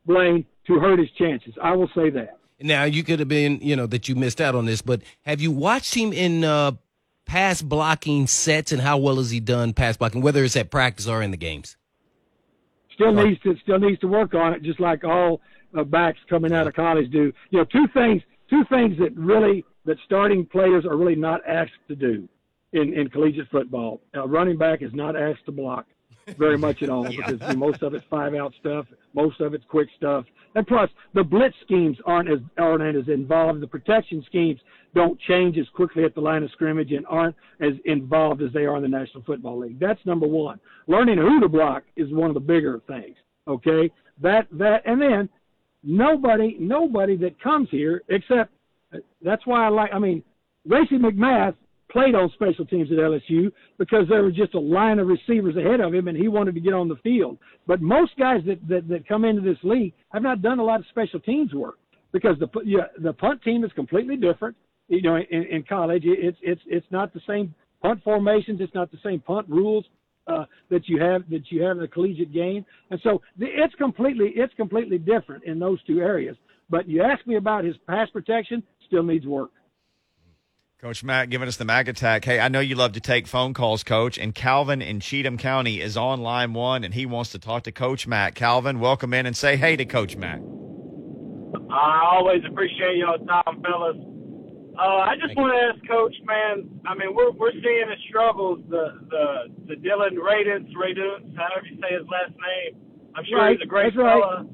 [0.06, 1.54] Blaine, to hurt his chances.
[1.62, 2.39] I will say that.
[2.62, 5.40] Now, you could have been, you know, that you missed out on this, but have
[5.40, 6.72] you watched him in uh,
[7.24, 11.06] pass blocking sets and how well has he done pass blocking, whether it's at practice
[11.06, 11.76] or in the games?
[12.94, 15.40] Still needs to still needs to work on it, just like all
[15.76, 17.32] uh, backs coming out of college do.
[17.50, 21.70] You know, two things two things that really that starting players are really not asked
[21.88, 22.28] to do
[22.72, 24.00] in in collegiate football.
[24.12, 25.86] A running back is not asked to block
[26.36, 29.88] very much at all because most of it's five out stuff, most of it's quick
[29.96, 33.60] stuff, and plus the blitz schemes aren't as aren't as involved.
[33.60, 34.60] The protection schemes
[34.94, 38.64] don't change as quickly at the line of scrimmage and aren't as involved as they
[38.64, 39.78] are in the National Football League.
[39.78, 40.58] That's number one.
[40.86, 43.16] Learning who to block is one of the bigger things.
[43.46, 43.90] Okay,
[44.20, 45.28] that that and then
[45.82, 48.52] nobody nobody that comes here except
[49.22, 49.90] that's why I like.
[49.92, 50.22] I mean,
[50.66, 51.54] Racey McMath
[51.90, 55.80] played on special teams at LSU because there was just a line of receivers ahead
[55.80, 57.38] of him, and he wanted to get on the field.
[57.66, 60.80] But most guys that that, that come into this league have not done a lot
[60.80, 61.78] of special teams work
[62.12, 64.56] because the yeah, the punt team is completely different.
[64.88, 68.60] You know, in, in college, it's it's it's not the same punt formations.
[68.60, 69.84] It's not the same punt rules.
[70.26, 73.74] uh, that you have that you have in the collegiate game, and so the, it's
[73.74, 76.36] completely it's completely different in those two areas.
[76.68, 79.50] But you ask me about his pass protection, still needs work.
[80.80, 82.24] Coach Mack giving us the Mac attack.
[82.24, 85.78] Hey, I know you love to take phone calls, Coach, and Calvin in Cheatham County
[85.78, 88.34] is on line one, and he wants to talk to Coach Mack.
[88.34, 90.40] Calvin, welcome in and say hey to Coach Mack.
[91.70, 93.96] I always appreciate y'all time, fellas.
[94.78, 96.70] Uh, I just want to ask Coach, man.
[96.86, 98.60] I mean, we're we're seeing his struggles.
[98.70, 99.24] The the
[99.68, 102.80] the Dillon Radunz, Radunz, however you say his last name.
[103.14, 104.18] I'm sure Right, he's a great that's right.
[104.18, 104.46] fella.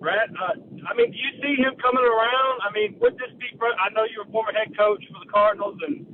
[0.00, 0.28] Right.
[0.28, 2.54] Uh, I mean, do you see him coming around?
[2.62, 3.50] I mean, would this be?
[3.58, 6.06] I know you're a former head coach for the Cardinals and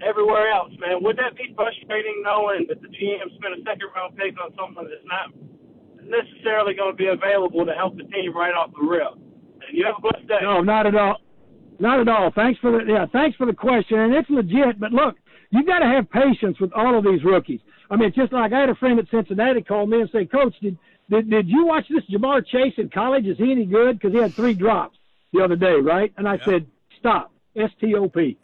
[0.00, 1.02] everywhere else, man.
[1.02, 4.86] Would that be frustrating knowing that the GM spent a second round pick on someone
[4.86, 5.34] that's not
[5.98, 9.18] necessarily going to be available to help the team right off the rip?
[9.66, 10.40] And you have a blessed day.
[10.42, 11.18] No, not at all.
[11.78, 12.30] Not at all.
[12.34, 14.78] Thanks for the yeah, thanks for the question, and it's legit.
[14.78, 15.16] But look,
[15.50, 17.60] you got to have patience with all of these rookies.
[17.90, 20.54] I mean, just like I had a friend at Cincinnati call me and say, Coach,
[20.62, 20.78] did
[21.10, 23.26] did, did you watch this Ja'Marr Chase in college?
[23.26, 23.98] Is he any good?
[23.98, 24.96] Because he had three drops
[25.32, 26.12] the other day, right?
[26.16, 26.66] And I said,
[26.98, 27.32] stop.
[27.56, 28.38] S T O P.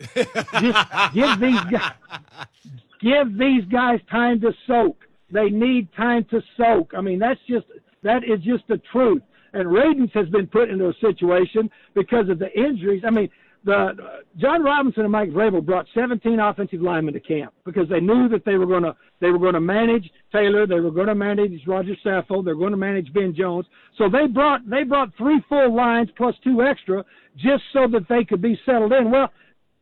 [0.60, 1.92] Just give these guys
[3.00, 5.04] give these guys time to soak.
[5.30, 6.92] They need time to soak.
[6.92, 7.66] I mean, that's just
[8.02, 9.22] that is just the truth.
[9.52, 13.04] And Radunz has been put into a situation because of the injuries.
[13.06, 13.30] I mean,
[13.66, 18.28] the Jon Robinson and Mike Vrabel brought 17 offensive linemen to camp because they knew
[18.28, 21.14] that they were going to they were going to manage Taylor, they were going to
[21.16, 23.66] manage Roger Saffold, they're going to manage Ben Jones.
[23.98, 27.04] So they brought they brought three full lines plus two extra
[27.36, 29.10] just so that they could be settled in.
[29.10, 29.32] Well,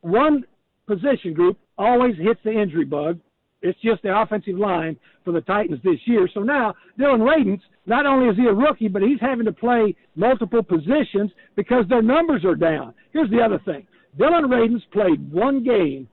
[0.01, 0.44] one
[0.87, 3.20] position group always hits the injury bug.
[3.64, 6.29] It's just the offensive line for the Titans this year.
[6.33, 9.96] So now Dillon Radunz, not only is he a rookie, but he's having to play
[10.14, 12.92] multiple positions because their numbers are down.
[13.12, 13.87] Here's the other thing:
[14.18, 16.07] Dillon Radunz played one game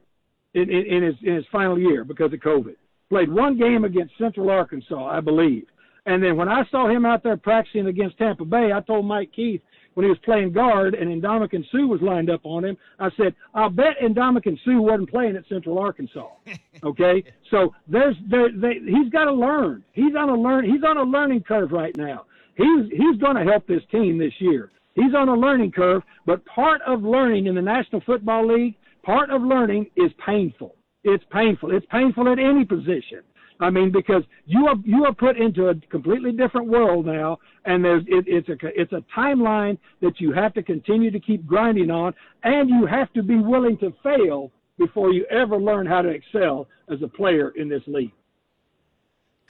[0.53, 2.75] in, in, in his in his final year because of COVID.
[3.09, 5.65] Played one game against Central Arkansas, I believe.
[6.05, 9.31] And then when I saw him out there practicing against Tampa Bay, I told Mike
[9.35, 9.61] Keith
[9.93, 13.36] when he was playing guard and Ndamukong Suh was lined up on him, I said,
[13.54, 16.27] I'll bet Ndamukong Suh wasn't playing at Central Arkansas.
[16.84, 17.23] Okay?
[17.51, 19.84] so there's there they, he's got to learn.
[19.93, 22.25] He's on a learn he's on a learning curve right now.
[22.56, 24.71] He's he's going to help this team this year.
[24.95, 29.30] He's on a learning curve, but part of learning in the National Football League, part
[29.30, 30.75] of learning is painful.
[31.04, 31.71] It's painful.
[31.75, 33.21] It's painful at any position.
[33.62, 37.86] I mean, because you are you are put into a completely different world now, and
[37.86, 41.91] there's it, it's a it's a timeline that you have to continue to keep grinding
[41.91, 46.10] on, and you have to be willing to fail before you ever learn how to
[46.10, 48.12] excel as a player in this league.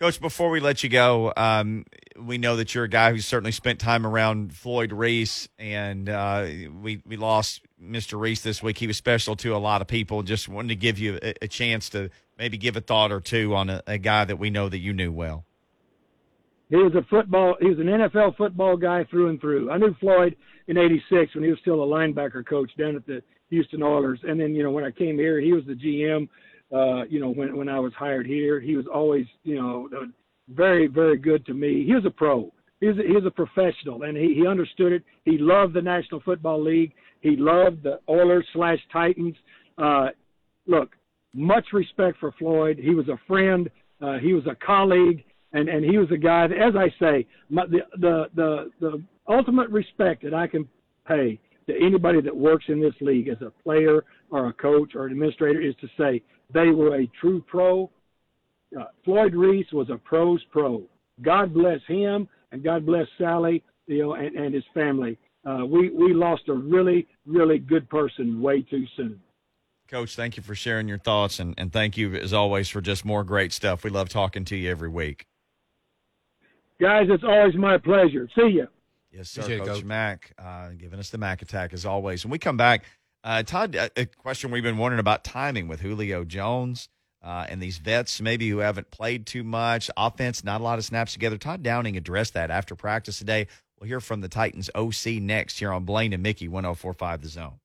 [0.02, 1.86] Coach, before we let you go, um,
[2.20, 6.48] we know that you're a guy who's certainly spent time around Floyd Reese, and uh,
[6.82, 8.20] we we lost Mr.
[8.20, 8.80] Reese this week.
[8.80, 10.24] He was special to a lot of people.
[10.24, 13.54] Just wanted to give you a, a chance to maybe give a thought or two
[13.54, 15.46] on a, a guy that we know that you knew well.
[16.70, 17.58] He was a football.
[17.60, 19.70] He was an NFL football guy through and through.
[19.70, 20.36] I knew Floyd
[20.66, 24.40] in '86 when he was still a linebacker coach down at the Houston Oilers, and
[24.40, 26.28] then you know when I came here, he was the GM.
[26.74, 29.90] Uh, you know when when I was hired here, he was always you know
[30.50, 31.86] very very good to me.
[31.86, 32.52] He was a pro.
[32.80, 35.04] He was a, he was a professional, and he he understood it.
[35.26, 36.94] He loved the National Football League.
[37.20, 39.36] He loved the Oilers slash Titans.
[39.78, 40.08] Uh,
[40.66, 40.96] look,
[41.34, 42.80] much respect for Floyd.
[42.82, 43.70] He was a friend.
[44.02, 47.28] Uh, he was a colleague, and and he was a guy that, as I say,
[47.50, 50.68] my, the the the the ultimate respect that I can
[51.08, 55.06] pay to anybody that works in this league as a player or a coach or
[55.06, 56.22] an administrator is to say
[56.54, 57.90] they were a true pro.
[58.78, 60.84] Uh, Floyd Reese was a pro's pro.
[61.22, 65.18] God bless him and God bless Sally, you know, and, and his family.
[65.46, 69.20] Uh, we we lost a really really good person way too soon.
[69.88, 73.04] Coach, thank you for sharing your thoughts, and, and thank you as always for just
[73.04, 73.84] more great stuff.
[73.84, 75.26] We love talking to you every week.
[76.80, 78.30] Guys, it's always my pleasure.
[78.36, 78.68] See you.
[79.12, 79.42] Yes, sir.
[79.42, 79.84] Coach Coach.
[79.84, 82.24] Mack uh, giving us the Mac attack as always.
[82.24, 82.86] When we come back,
[83.24, 86.90] uh, Todd, a, a question we've been wondering about timing with Julio Jones
[87.24, 90.86] uh, and these vets maybe who haven't played too much, offense, not a lot of
[90.86, 91.38] snaps together.
[91.38, 93.48] Todd Downing addressed that after practice today.
[93.80, 97.60] We'll hear from the Titans OC next here on Blaine and Mickey 1045 The Zone.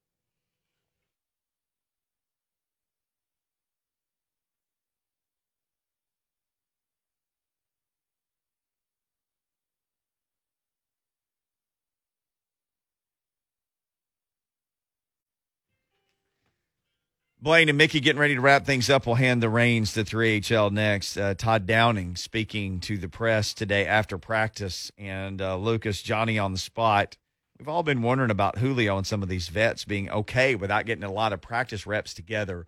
[17.47, 19.07] Blaine and Mickey getting ready to wrap things up.
[19.07, 21.17] We'll hand the reins to 3HL next.
[21.17, 26.51] Uh, Todd Downing speaking to the press today after practice, and uh, Lucas, Johnny on
[26.51, 27.17] the spot.
[27.57, 31.05] We've all been wondering about Julio and some of these vets being okay without getting
[31.05, 32.67] a lot of practice reps together.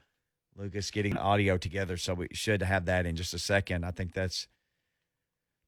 [0.57, 3.85] Lucas getting audio together, so we should have that in just a second.
[3.85, 4.47] I think that's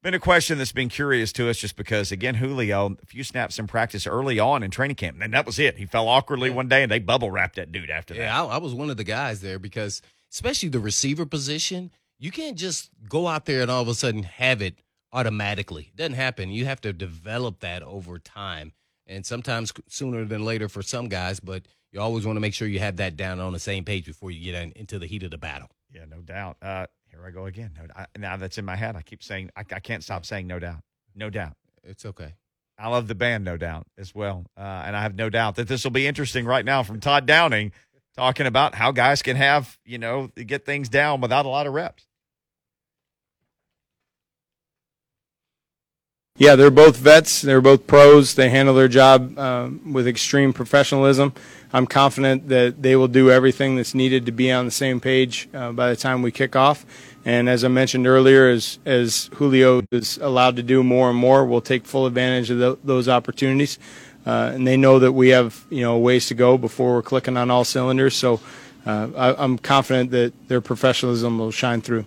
[0.03, 3.59] been a question that's been curious to us just because, again, Julio, a few snaps
[3.59, 5.77] in practice early on in training camp, and that was it.
[5.77, 8.21] He fell awkwardly one day, and they bubble wrapped that dude after that.
[8.21, 10.01] Yeah, I, I was one of the guys there because,
[10.33, 14.23] especially the receiver position, you can't just go out there and all of a sudden
[14.23, 14.75] have it
[15.13, 15.91] automatically.
[15.93, 16.51] It doesn't happen.
[16.51, 18.73] You have to develop that over time,
[19.07, 21.41] and sometimes sooner than later for some guys.
[21.41, 24.07] But you always want to make sure you have that down on the same page
[24.07, 25.69] before you get in, into the heat of the battle.
[25.93, 26.57] Yeah, no doubt.
[26.63, 26.87] Uh,
[27.21, 27.73] here I go again.
[27.77, 28.97] No, I, now that's in my head.
[28.97, 30.81] I keep saying I, I, can't stop saying no doubt.
[31.15, 31.55] No doubt.
[31.83, 32.35] It's okay.
[32.79, 35.69] I love the band, no doubt, as well, uh, and I have no doubt that
[35.69, 37.73] this will be interesting right now from Todd Downing,
[38.17, 41.75] talking about how guys can have you know get things down without a lot of
[41.75, 42.07] reps.
[46.41, 47.43] Yeah, they're both vets.
[47.43, 48.35] They're both pros.
[48.35, 51.35] They handle their job uh, with extreme professionalism.
[51.71, 55.51] I'm confident that they will do everything that's needed to be on the same page
[55.53, 56.87] uh, by the time we kick off.
[57.25, 61.45] And as I mentioned earlier, as as Julio is allowed to do more and more,
[61.45, 63.79] we'll take full advantage of the, those opportunities.
[64.27, 67.37] Uh, and they know that we have you know ways to go before we're clicking
[67.37, 68.17] on all cylinders.
[68.17, 68.41] So
[68.87, 72.07] uh, I, I'm confident that their professionalism will shine through.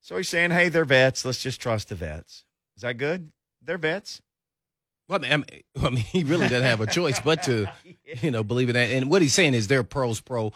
[0.00, 1.24] So he's saying, "Hey, they're vets.
[1.24, 2.44] Let's just trust the vets."
[2.76, 3.30] Is that good?
[3.62, 4.20] They're vets.
[5.08, 5.44] Well, I mean,
[5.80, 7.66] I mean, he really doesn't have a choice but to,
[8.22, 8.90] you know, believe in that.
[8.90, 10.52] And what he's saying is they're pros pro.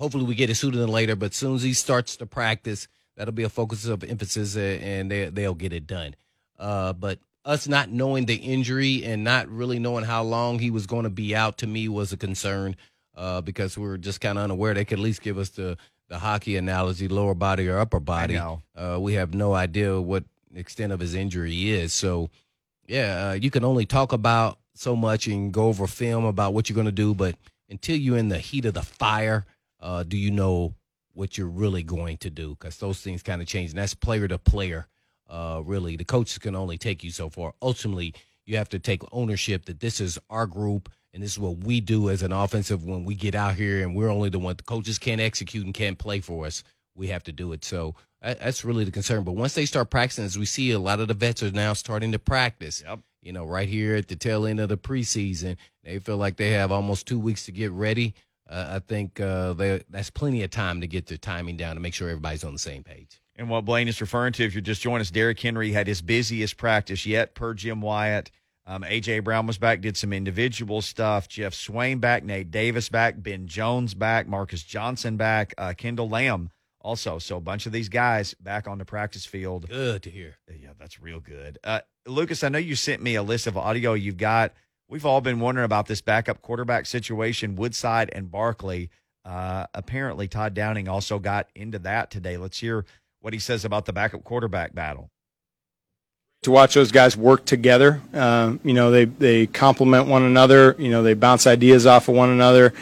[0.00, 2.88] Hopefully we get it sooner than later, but as soon as he starts to practice,
[3.16, 6.16] that'll be a focus of emphasis uh, and they, they'll get it done.
[6.58, 10.86] Uh, but us not knowing the injury and not really knowing how long he was
[10.86, 12.76] going to be out to me was a concern
[13.14, 14.72] uh, because we were just kind of unaware.
[14.72, 15.76] They could at least give us the,
[16.08, 18.34] the hockey analogy, lower body or upper body.
[18.74, 21.92] Uh, we have no idea what extent of his injury is.
[21.92, 22.30] So,
[22.86, 26.68] yeah, uh, you can only talk about so much and go over film about what
[26.70, 27.36] you're going to do, but
[27.68, 29.44] until you're in the heat of the fire,
[29.80, 30.74] uh, do you know
[31.12, 32.50] what you're really going to do?
[32.50, 34.86] Because those things kind of change, and that's player to player.
[35.28, 37.52] Uh, really, the coaches can only take you so far.
[37.62, 38.14] Ultimately,
[38.46, 41.80] you have to take ownership that this is our group and this is what we
[41.80, 44.62] do as an offensive when we get out here and we're only the one the
[44.62, 46.64] coaches can't execute and can't play for us
[46.96, 49.24] we have to do it so that's really the concern.
[49.24, 51.72] But once they start practicing, as we see, a lot of the vets are now
[51.72, 52.82] starting to practice.
[52.86, 53.00] Yep.
[53.22, 56.50] You know, right here at the tail end of the preseason, they feel like they
[56.50, 58.14] have almost two weeks to get ready.
[58.50, 61.80] Uh, I think uh, they, that's plenty of time to get the timing down to
[61.80, 63.20] make sure everybody's on the same page.
[63.36, 66.02] And what Blaine is referring to, if you're just joining us, Derrick Henry had his
[66.02, 68.30] busiest practice yet per Jim Wyatt.
[68.66, 71.28] Um, AJ Brown was back, did some individual stuff.
[71.28, 76.50] Geoff Swaim back, Nate Davis back, Ben Jones back, Marcus Johnson back, uh, Kendall Lamm
[76.80, 77.18] also.
[77.18, 79.68] So a bunch of these guys back on the practice field.
[79.68, 80.36] Good to hear.
[80.48, 81.58] Yeah, that's real good.
[81.64, 84.52] Uh, Lucas, I know you sent me a list of audio you've got.
[84.90, 88.90] We've all been wondering about this backup quarterback situation, Woodside and Barkley.
[89.24, 92.36] Uh, apparently, Todd Downing also got into that today.
[92.36, 92.84] Let's hear
[93.20, 95.08] what he says about the backup quarterback battle.
[96.42, 100.74] To watch those guys work together, uh, you know, they they complement one another.
[100.76, 102.74] You know, they bounce ideas off of one another.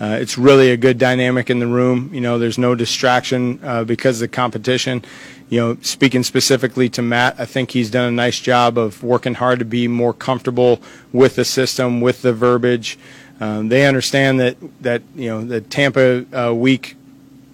[0.00, 2.10] Uh, it's really a good dynamic in the room.
[2.12, 5.02] You know, there's no distraction uh, because of the competition.
[5.48, 9.34] You know, speaking specifically to Matt, I think he's done a nice job of working
[9.34, 10.82] hard to be more comfortable
[11.12, 12.98] with the system, with the verbiage.
[13.38, 16.96] Um, they understand that that you know the Tampa uh, week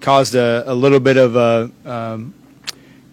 [0.01, 2.35] caused a, a, little bit of a um,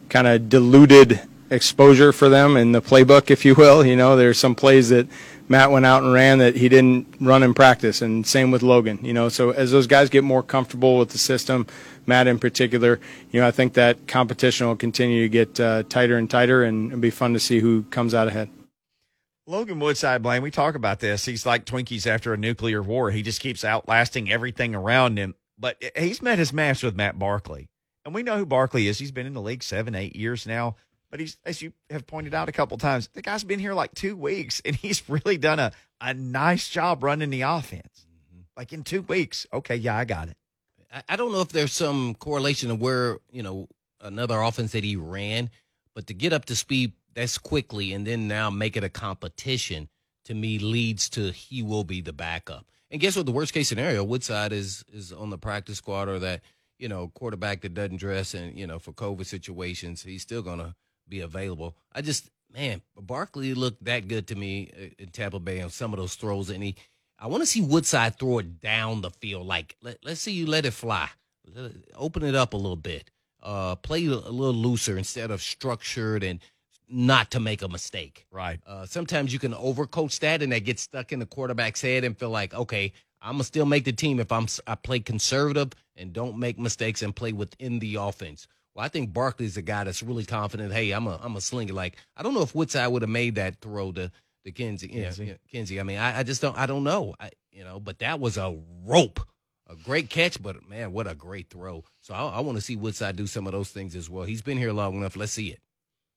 [0.09, 3.85] kind of diluted exposure for them in the playbook, if you will.
[3.85, 5.07] You know, there's some plays that
[5.47, 8.99] Matt went out and ran that he didn't run in practice, and same with Logan.
[9.01, 11.65] You know, so as those guys get more comfortable with the system,
[12.09, 12.99] Matt in particular,
[13.31, 16.87] you know, I think that competition will continue to get uh, tighter and tighter, and
[16.91, 18.49] it'll be fun to see who comes out ahead.
[19.47, 21.25] Logan Woodside, Blaine, we talk about this.
[21.25, 23.09] He's like Twinkies after a nuclear war.
[23.09, 25.33] He just keeps outlasting everything around him.
[25.57, 27.69] But he's met his match with Matt Barkley.
[28.05, 28.99] And we know who Barkley is.
[28.99, 30.75] He's been in the league seven, eight years now.
[31.09, 33.95] But he's, as you have pointed out a couple times, the guy's been here like
[33.95, 38.05] two weeks, and he's really done a, a nice job running the offense.
[38.05, 38.41] Mm-hmm.
[38.55, 40.37] Like in two weeks, okay, yeah, I got it.
[41.07, 43.67] I don't know if there's some correlation of where you know
[44.01, 45.49] another offense that he ran,
[45.93, 49.89] but to get up to speed that's quickly and then now make it a competition
[50.25, 52.65] to me leads to he will be the backup.
[52.91, 53.25] And guess what?
[53.25, 56.41] The worst case scenario, Woodside is is on the practice squad or that
[56.77, 60.75] you know quarterback that doesn't dress and you know for COVID situations, he's still gonna
[61.07, 61.75] be available.
[61.93, 65.93] I just man, Barkley looked that good to me uh, in Tampa Bay on some
[65.93, 66.75] of those throws, and he.
[67.19, 69.45] I want to see Woodside throw it down the field.
[69.45, 71.09] Like let, let's see you let it fly,
[71.95, 73.11] open it up a little bit,
[73.43, 76.39] uh, play a little looser instead of structured and
[76.87, 78.25] not to make a mistake.
[78.31, 78.59] Right.
[78.65, 82.17] Uh, sometimes you can overcoach that, and that gets stuck in the quarterback's head and
[82.17, 86.13] feel like, okay, I'm gonna still make the team if I'm I play conservative and
[86.13, 88.47] don't make mistakes and play within the offense.
[88.73, 90.71] Well, I think Barkley's a guy that's really confident.
[90.71, 91.73] Hey, I'm a I'm a slinger.
[91.73, 94.11] Like I don't know if Woodside would have made that throw to
[94.45, 94.89] to Kinsey.
[94.91, 95.79] Yeah, Kinsey.
[95.79, 97.15] I mean, I, I just don't I don't know.
[97.19, 99.19] I you know, but that was a rope.
[99.67, 101.83] A great catch, but man, what a great throw.
[102.01, 104.23] So I, I want to see Woodside do some of those things as well.
[104.23, 105.15] He's been here long enough.
[105.15, 105.59] Let's see it.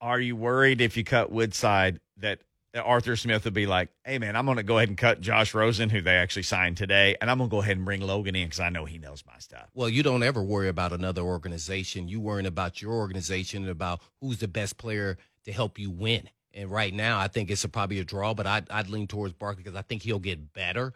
[0.01, 2.41] Are you worried if you cut Woodside that
[2.73, 5.21] that Arthur Smith would be like, hey, man, I'm going to go ahead and cut
[5.21, 8.01] Josh Rosen, who they actually signed today, and I'm going to go ahead and bring
[8.01, 9.69] Logan in because I know he knows my stuff.
[9.75, 12.09] Well, you don't ever worry about another organization.
[12.09, 16.31] You worrying about your organization and about who's the best player to help you win.
[16.55, 19.33] And right now, I think it's a, probably a draw, but I'd, I'd lean towards
[19.33, 20.93] Barkley because I think he'll get better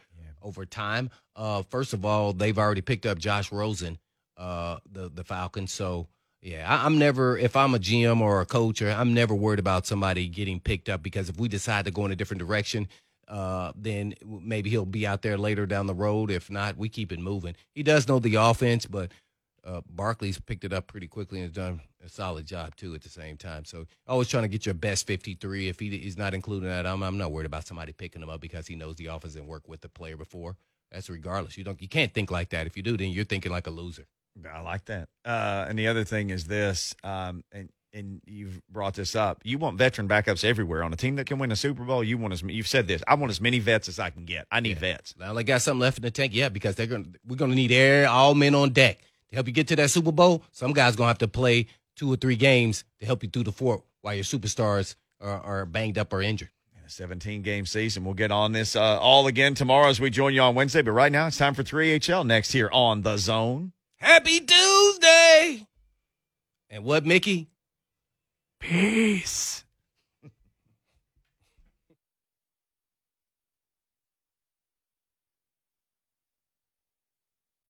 [0.46, 1.10] over time.
[1.34, 3.98] Uh, first of all, they've already picked up Josh Rosen,
[4.38, 5.72] uh, the the Falcons.
[5.72, 6.06] So
[6.40, 9.58] yeah, I, I'm never if I'm a GM or a coach, or I'm never worried
[9.58, 12.88] about somebody getting picked up because if we decide to go in a different direction,
[13.28, 16.30] uh, then maybe he'll be out there later down the road.
[16.30, 17.56] If not, we keep it moving.
[17.74, 19.10] He does know the offense, but
[19.66, 23.02] uh, Barkley's picked it up pretty quickly and has done a solid job too at
[23.02, 23.64] the same time.
[23.64, 25.68] So always trying to get your best 53.
[25.68, 28.40] If he, he's not including that, I'm, I'm not worried about somebody picking him up
[28.40, 30.56] because he knows the offense and worked with the player before.
[30.92, 31.58] That's regardless.
[31.58, 32.66] You don't you can't think like that.
[32.66, 34.06] If you do, then you're thinking like a loser.
[34.52, 35.08] I like that.
[35.24, 39.40] Uh, and the other thing is this, um, and and you've brought this up.
[39.42, 42.04] You want veteran backups everywhere on a team that can win a Super Bowl.
[42.04, 43.02] You want as you've said this.
[43.08, 44.46] I want as many vets as I can get.
[44.52, 45.14] I need vets.
[45.18, 47.72] Now they got something left in the tank, yeah, because they're gonna we're gonna need
[47.72, 49.00] air all men on deck
[49.36, 50.42] help you get to that Super Bowl.
[50.50, 53.52] Some guys gonna have to play two or three games to help you through the
[53.52, 56.50] four while your superstars are, are banged up or injured.
[56.84, 58.04] A 17 game season.
[58.04, 60.82] We'll get on this uh, all again tomorrow as we join you on Wednesday.
[60.82, 63.72] But right now, it's time for 3HL next here on The Zone.
[63.96, 65.66] Happy Tuesday!
[66.70, 67.48] And what, Mickey?
[68.60, 69.65] Peace.